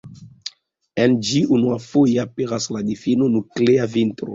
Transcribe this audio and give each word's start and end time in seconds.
En 1.03 1.13
ĝi 1.29 1.43
unuafoje 1.59 2.19
aperas 2.27 2.71
la 2.79 2.87
difino 2.93 3.33
Nuklea 3.41 3.91
Vintro. 3.99 4.29